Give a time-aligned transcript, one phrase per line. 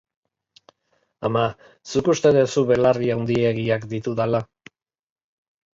[1.29, 1.43] Ama,
[1.91, 4.43] zuk uste duzu belarri handiegiak ditudala?